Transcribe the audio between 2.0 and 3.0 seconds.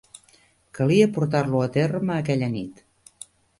aquella nit